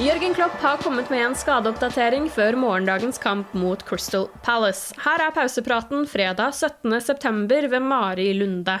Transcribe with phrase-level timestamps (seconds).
[0.00, 4.94] Jørgen Klopp har kommet med en skadeoppdatering før morgendagens kamp mot Crystal Palace.
[5.04, 7.68] Her er pausepraten fredag 17.9.
[7.68, 8.78] ved Mari Lunde.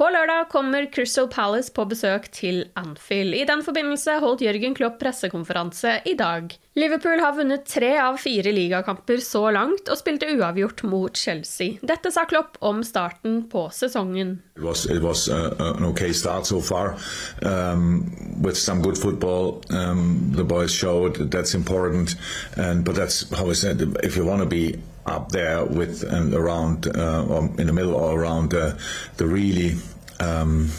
[0.00, 3.36] På lørdag kommer Crystal Palace på besøk til Anfield.
[3.36, 6.48] I den forbindelse holdt Jørgen Klopp pressekonferanse i dag.
[6.80, 11.76] Liverpool har vunnet tre av fire ligakamper så langt og spilte uavgjort mot Chelsea.
[11.84, 14.38] Dette sa Klopp om starten på sesongen.
[14.56, 16.96] It was, it was uh, an okay start so far
[17.42, 19.62] um, with some good football.
[19.68, 22.14] Um, the boys showed that's important,
[22.56, 23.82] and but that's how I said.
[24.02, 27.94] If you want to be up there with and around uh, or in the middle
[27.94, 28.78] or around uh,
[29.18, 29.76] the really
[30.20, 30.70] um,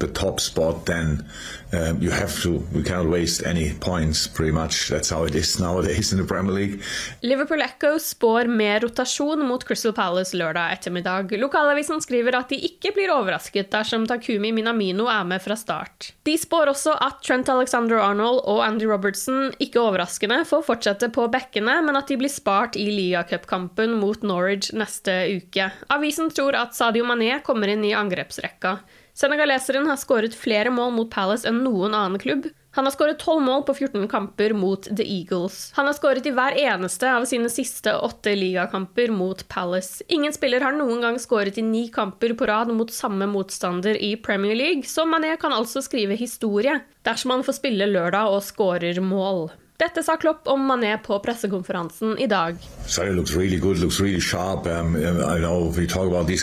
[0.00, 1.24] the top spot, then
[1.72, 2.62] um, you have to.
[2.74, 4.26] We cannot waste any points.
[4.26, 6.82] Pretty much, that's how it is nowadays in the Premier League.
[7.22, 11.32] Liverpool Echo spår mer rotasjon mot Crystal Palace lørdag ettermiddag.
[11.38, 16.12] Lokalavisen skriver at de ikke blir overrasket dersom Takumi Minamino er med fra start.
[16.22, 21.80] De spår også at Trent Alexander-Arnold og Andy Robertson ikke overraskende får fortsette på bekkene,
[21.84, 25.70] men at de blir spart i ligacupkampen mot Norwich neste uke.
[25.92, 28.78] Avisen tror at Sadio Mané kommer inn i angrepsrekka.
[29.18, 32.44] Senegaleseren har skåret flere mål mot Palace enn noen annen klubb.
[32.78, 35.72] Han har skåret 12 mål på 14 kamper mot The Eagles.
[35.74, 40.04] Han har skåret i hver eneste av sine siste åtte ligakamper mot Palace.
[40.06, 44.12] Ingen spiller har noen gang skåret i ni kamper på rad mot samme motstander i
[44.22, 46.78] Premier League, så Mané kan altså skrive historie
[47.08, 49.48] dersom han får spille lørdag og skårer mål.
[49.78, 52.56] Dette sa Klopp om Mané på pressekonferansen i dag.
[52.86, 54.66] Sadio looks really good, looks really sharp.
[54.66, 56.42] Um, I know we talk about these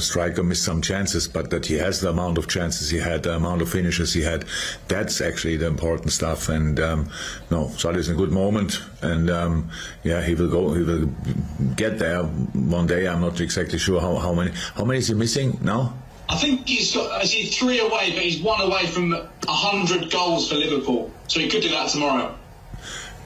[0.00, 3.36] striker missed some chances, but that he has the amount of chances he had, the
[3.36, 4.44] amount of finishes he had,
[4.88, 6.48] that's actually the important stuff.
[6.48, 7.06] And um,
[8.32, 9.70] moment, and um,
[10.02, 11.06] yeah, he will go, he will
[11.76, 13.06] get there one day.
[13.06, 15.94] I'm not exactly sure how, how many how many is he missing now.
[16.34, 19.14] I think he's got is he three away, but he's one away from
[19.46, 22.34] hundred goals for Liverpool, so he could do that tomorrow.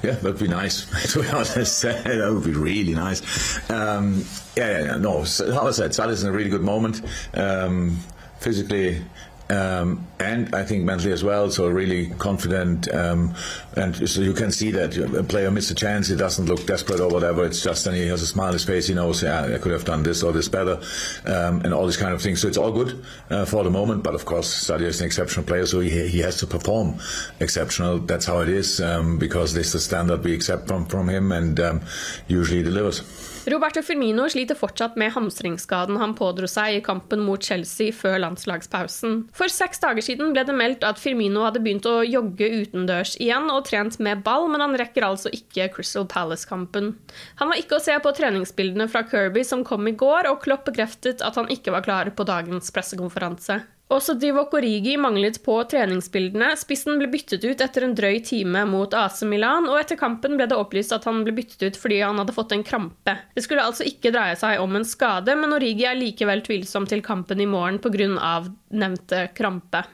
[0.02, 0.84] Yeah, that'd be nice.
[1.12, 3.22] to be honest, that would be really nice.
[3.70, 4.26] Um,
[4.58, 5.24] yeah, yeah, no.
[5.24, 7.00] How I said, Salah's in a really good moment,
[7.32, 7.98] um,
[8.40, 9.02] physically.
[9.50, 12.92] Um, and I think mentally as well, so really confident.
[12.92, 13.34] Um,
[13.76, 16.08] and so you can see that a player missed a chance.
[16.08, 17.44] He doesn't look desperate or whatever.
[17.44, 18.88] It's just, and he has a smile on his face.
[18.88, 20.80] He knows, yeah, I could have done this or this better,
[21.24, 22.40] um, and all these kind of things.
[22.40, 24.02] So it's all good uh, for the moment.
[24.02, 26.98] But of course, Sadio is an exceptional player, so he, he has to perform
[27.40, 27.98] exceptional.
[27.98, 31.32] That's how it is, um, because this is the standard we accept from, from him,
[31.32, 31.80] and um,
[32.26, 33.02] usually delivers.
[33.48, 39.22] Roberto Firmino sliter fortsatt med hamstringsskaden han pådro seg i kampen mot Chelsea før landslagspausen.
[39.38, 43.46] For seks dager siden ble det meldt at Firmino hadde begynt å jogge utendørs igjen
[43.54, 46.96] og trent med ball, men han rekker altså ikke Crystal Palace-kampen.
[47.38, 50.66] Han var ikke å se på treningsbildene fra Kirby som kom i går, og Klopp
[50.66, 53.60] bekreftet at han ikke var klar på dagens pressekonferanse.
[53.88, 56.50] Også Divock Origi manglet på treningsbildene.
[56.60, 60.44] Spissen ble byttet ut etter en drøy time mot AC Milan, og etter kampen ble
[60.50, 63.14] det opplyst at han ble byttet ut fordi han hadde fått en krampe.
[63.32, 67.00] Det skulle altså ikke dreie seg om en skade, men Origi er likevel tvilsom til
[67.04, 68.42] kampen i morgen pga.
[68.76, 69.86] nevnte krampe.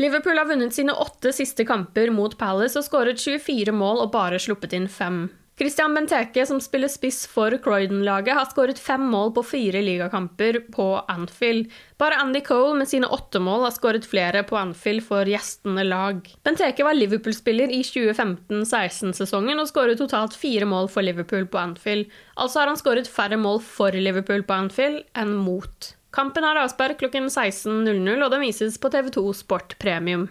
[0.00, 4.40] Liverpool har vunnet sine åtte siste kamper mot Palace og skåret 24 mål og bare
[4.40, 5.26] sluppet inn fem.
[5.60, 10.86] Christian Benteke, som spiller spiss for Croydon-laget, har skåret fem mål på fire ligakamper på
[11.12, 11.68] Anfield.
[12.00, 16.24] Bare Andy Cole med sine åtte mål har skåret flere på Anfield for gjestende lag.
[16.48, 22.08] Benteke var Liverpool-spiller i 2015-16-sesongen og skåret totalt fire mål for Liverpool på Anfield.
[22.40, 25.92] Altså har han skåret færre mål for Liverpool på Anfield enn mot.
[26.16, 30.30] Kampen har avspark klokken 16.00, og den vises på TV2 Sport Premium.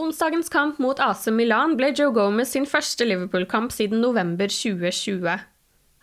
[0.00, 5.34] Onsdagens kamp mot AC Milan ble Joe Gomez sin første Liverpool-kamp siden november 2020.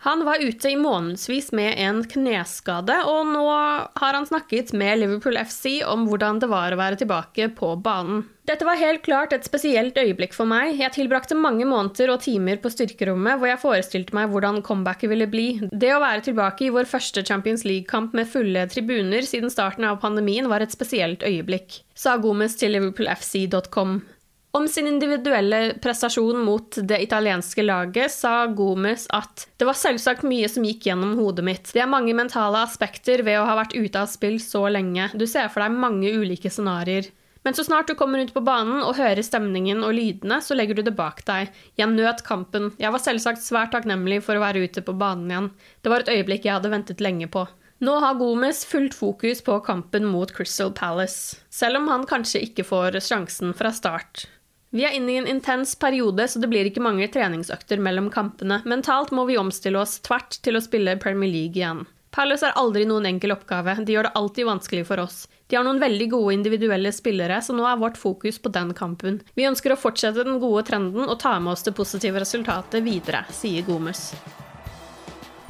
[0.06, 5.34] Han var ute i månedsvis med en kneskade, og nå har han snakket med Liverpool
[5.42, 8.22] FC om hvordan det var å være tilbake på banen.
[8.46, 10.78] Dette var helt klart et spesielt øyeblikk for meg.
[10.78, 15.26] Jeg tilbrakte mange måneder og timer på styrkerommet hvor jeg forestilte meg hvordan comebacket ville
[15.28, 15.48] bli.
[15.68, 19.98] Det å være tilbake i vår første Champions League-kamp med fulle tribuner siden starten av
[20.04, 23.98] pandemien var et spesielt øyeblikk, sa Gomez til liverpoolfc.com.
[24.58, 30.48] Om sin individuelle prestasjon mot det italienske laget sa Gomez at det var selvsagt mye
[30.50, 31.68] som gikk gjennom hodet mitt.
[31.70, 35.12] Det er mange mentale aspekter ved å ha vært ute av spill så lenge.
[35.14, 37.06] Du ser for deg mange ulike scenarioer.
[37.46, 40.80] Men så snart du kommer ut på banen og hører stemningen og lydene, så legger
[40.80, 41.52] du det bak deg.
[41.78, 42.72] Jeg nøt kampen.
[42.82, 45.46] Jeg var selvsagt svært takknemlig for å være ute på banen igjen.
[45.86, 47.44] Det var et øyeblikk jeg hadde ventet lenge på.
[47.78, 52.66] Nå har Gomez fullt fokus på kampen mot Crystal Palace, selv om han kanskje ikke
[52.66, 54.26] får sjansen fra start.
[54.70, 58.60] Vi er inne i en intens periode, så det blir ikke mange treningsøkter mellom kampene.
[58.68, 61.86] Mentalt må vi omstille oss tvert til å spille Premier League igjen.
[62.12, 65.22] Palace er aldri noen enkel oppgave, de gjør det alltid vanskelig for oss.
[65.48, 69.22] De har noen veldig gode individuelle spillere, så nå er vårt fokus på den kampen.
[69.38, 73.24] Vi ønsker å fortsette den gode trenden og ta med oss det positive resultatet videre,
[73.32, 74.10] sier Gomes.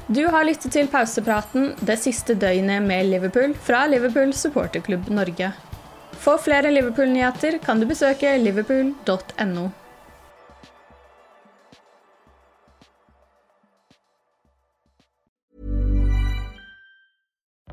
[0.07, 5.51] Du har lyttet til pausepraten det siste døgnet med Liverpool fra Liverpool supporterklubb Norge.
[6.19, 9.69] For flere Liverpool-nyheter kan du besøke liverpool.no.